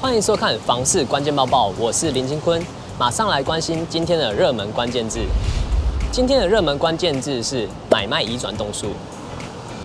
[0.00, 2.58] 欢迎收看房市关键报报，我是林金坤，
[2.98, 5.20] 马上来关心今天的热门关键字。
[6.10, 8.86] 今天的热门关键字是买卖移转动数。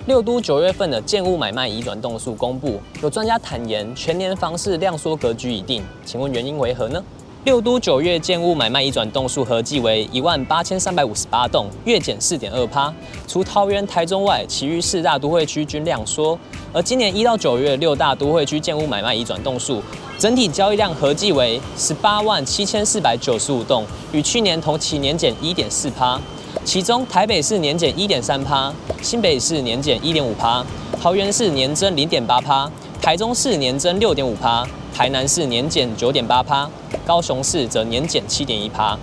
[0.07, 7.04] 六都九月份的建物买卖移转动数公布，有专家坦言，全年房市量缩格局已定，请问原因为何呢？
[7.43, 12.91] 六都九月建物买卖移转动数合计为一万八千三百五十八栋，月减四点二趴。
[13.27, 16.40] 除桃园、台中外，其余四大都会区均量缩。
[16.73, 19.80] 而今年一到九月六大都会区建物买卖移转动数，
[20.18, 23.84] 整体交易量合计为十八万七千四百九十五栋，
[24.14, 26.20] 与去年同期年减一点四趴。
[26.64, 30.66] 其中台北市年减一点三趴，新北市年减一点五趴，
[31.02, 34.66] 桃园市年增零点八趴，台中市年增六点五趴。
[34.94, 36.70] 台南市年减九点八趴，
[37.05, 38.98] 高雄市则年减七点一趴。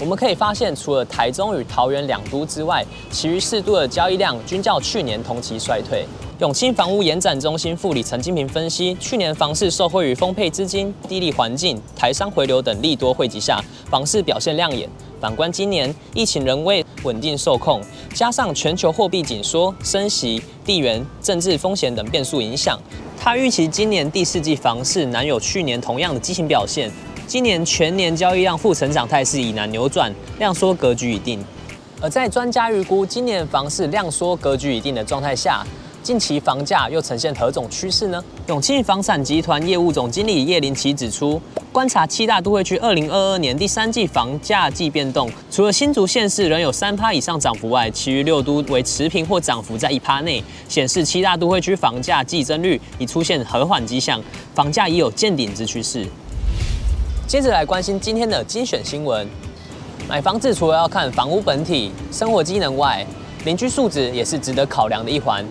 [0.00, 6.06] 我们可以发现，除了台中与桃园两都之外，其余四都的交易量均较去年同期衰退。
[6.38, 14.88] 永清房屋延展中心副理陈金平分析，去年房市受惠于丰沛资金、地利环境、台商回流等利多汇集下，房市表现亮眼。
[15.20, 17.82] 反观今年，疫情仍未稳定受控，
[18.14, 22.80] 加上全球货币紧缩、升息、地缘政治风险等变数影响。
[23.22, 26.90] 他预期今年第四季房市难有去年同样的激情表现，
[27.30, 31.38] 今年全年交易量负成长态势已难扭转，量缩格局已定。
[32.00, 35.64] 而在专家预估今年房市量缩格局已定的状态下，
[36.02, 38.20] 近期房价又呈现何种趋势呢？
[38.48, 54.20] 永庆房产集团业务总经理叶林奇指出，观察七大都会区二零二二年第三季房价季变动，除了新竹县市仍有三趴以上涨幅外，其余六都为持平或涨幅在一趴内，显示七大都会区房价季增率已出现和缓迹象，
[54.52, 56.04] 房价已有见顶之趋势。
[57.30, 59.24] 接着来关心今天的精选新闻，
[60.08, 63.06] 买房子除了要看房屋本体、生活机能外，
[63.44, 65.46] 邻居素质也是值得考量的一环。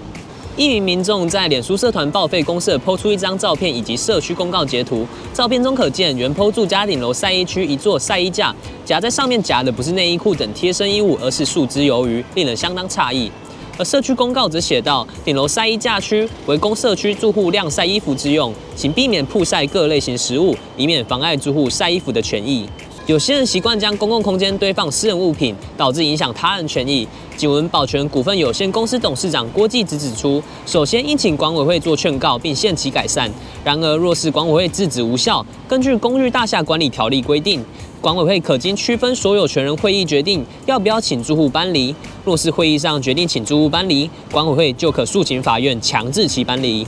[0.57, 8.53] 一名民众在脸书社团报废公社抛出一张照片以及社区公告截图，照片中可见原 PO 住家顶楼晒衣区一座晒衣架，
[8.83, 13.31] 夹在上面夹的不是内衣裤等贴身衣物，而是树枝鱿鱼，令人相当诧异。
[13.79, 22.67] 而社区公告则写道：顶楼晒衣架区为供社区住户晾晒衣服之用，请避免曝晒各类型食物，以免妨碍住户晒衣服的权益。
[23.05, 27.07] 有些人习惯将公共空间堆放私人物品，导致影响他人权益。
[27.37, 33.31] 景文保全股份有限公司董事长郭继子指出，首先应请管委会做劝告，并限期改善。
[33.63, 37.63] 然而，若是管委会制止无效，根据《公寓大厦管理条例》规定，
[38.01, 41.93] 管委会可经区分所有权人会议决定要不要请住户搬离。
[42.23, 46.87] 若是会议上决定请住户搬离，管委会就可诉请法院强制其搬离。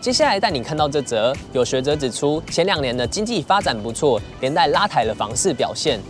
[0.00, 6.00] 接下来带你看到这则，有学者指出，前两年的经济发展不错，连带拉抬了房市表现。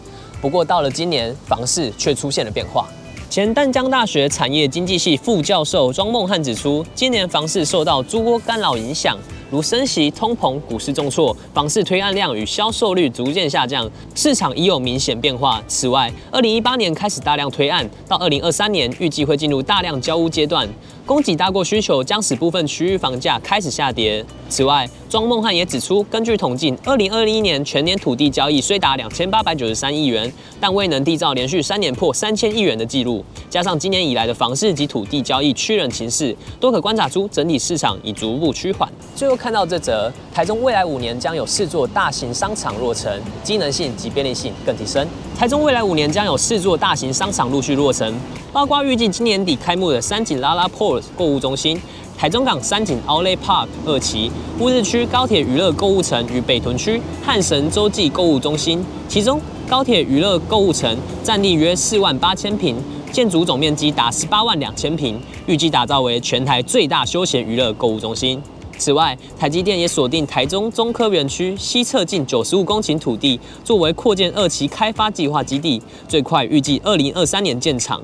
[0.40, 2.86] 不过到了今年，房市却出现了变化。
[3.28, 9.18] 前淡江大学产业经济系副教授庄梦汉指出，今年房市受到诸多干扰影响。
[9.50, 15.60] 如升息、通膨、股市重挫，房市推案量与销售率逐渐下降，市场已有明显变化。
[15.66, 20.68] 此外，二零一八年开始大量推案，到二零二三年预计会进入大量交屋阶段，
[21.06, 24.24] 供给大过需求，将使部分区域房价开始下跌。
[24.48, 33.24] 此外，庄孟汉也指出，根据统计，二零二一年全年土地交易虽达两千八百九十三亿元，但未能缔造连续三年破三千亿元的纪录。
[33.48, 38.88] 加上今年以来的房市及土地交易趋冷情势，都可观察出整体市场已逐步趋缓。
[39.14, 43.12] 最后看到这则，台中未来五年将有四座大型商场落成，
[43.42, 45.06] 机能性及便利性更提升。
[45.40, 48.14] 台中未来五年将有四座大型商场陆续落成，
[48.52, 51.80] 包括预计今年底开幕的三井拉拉 p o r t 购物中心、
[52.14, 58.84] 台中港三井 Outlet Park 二期、乌日区高铁娱乐购物城与北屯区汉神洲际购物中心。
[59.08, 62.76] 其中，高铁娱乐购物城占地约四万八千坪，
[63.10, 68.38] 建筑总面积达十八万两千坪，预计打造为全台最大休闲娱乐购物中心。
[68.80, 78.00] 此外，台积电也锁定台中中科园区西侧近九十五公顷土地，作为扩建二期开发计划基地，最快预计二零二三年建厂。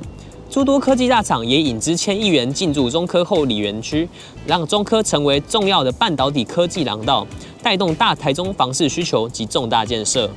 [0.50, 4.06] 诸多科技大厂也引资千亿元进驻中科后里园区，
[4.46, 7.26] 让中科成为重要的半导体科技廊道，
[7.62, 10.30] 带动大台中房市需求及重大建设。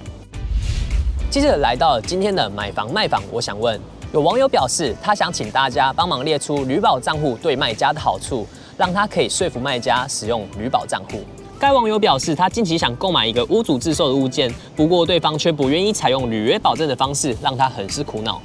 [1.29, 3.77] 接着来到今天的买房卖房，我想问，
[4.13, 8.47] 有网友表示，他想请大家帮忙列出履保账户对卖家的好处。
[8.79, 11.19] 让他可以说服卖家使用履保账户。
[11.59, 18.41] 该网友表示，他近期想购买一个屋主自售的物件，不过对方却不愿意采用履约保证的方式，让他很是苦恼。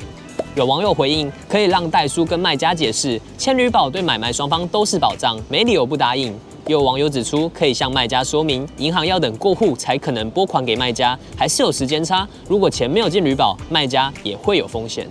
[0.57, 6.37] 有网友回应，可以让代书跟卖家解释，签履保对买卖双方都是保障，没理由不答应。
[6.67, 12.27] 有网友指出，可以向卖家说明，银行要等过户才可能拨款给卖家，还是有时间差。
[12.49, 15.07] 如果钱没有进履保，卖家也会有风险。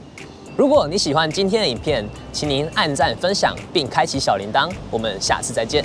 [0.56, 4.72] 如果你喜欢今天的影片，请您按赞、分享并开启小铃铛。
[4.92, 5.84] 我们下次再见。